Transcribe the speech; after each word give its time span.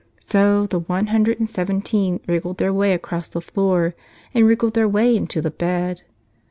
So 0.21 0.65
the 0.65 0.79
one 0.79 1.05
hundred 1.13 1.37
and 1.37 1.47
seventeen 1.47 2.21
wriggled 2.27 2.57
their 2.57 2.73
way 2.73 2.93
across 2.93 3.27
the 3.27 3.39
floor 3.39 3.93
and 4.33 4.47
wriggled 4.47 4.73
their 4.73 4.89
way 4.89 5.15
into 5.15 5.41
the 5.43 5.51
bed. 5.51 6.01